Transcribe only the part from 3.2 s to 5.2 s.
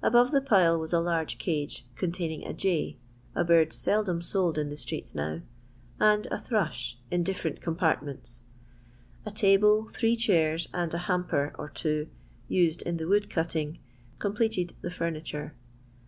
a bird seldom sold in the streets